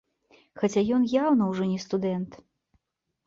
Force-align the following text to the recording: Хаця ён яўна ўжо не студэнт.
Хаця 0.59 0.81
ён 0.95 1.03
яўна 1.11 1.43
ўжо 1.51 1.67
не 1.73 1.77
студэнт. 1.85 2.31